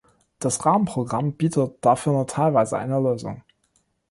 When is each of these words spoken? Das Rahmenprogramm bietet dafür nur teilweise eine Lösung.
Das 0.39 0.65
Rahmenprogramm 0.65 1.33
bietet 1.33 1.73
dafür 1.85 2.13
nur 2.13 2.25
teilweise 2.25 2.75
eine 2.75 2.99
Lösung. 2.99 3.43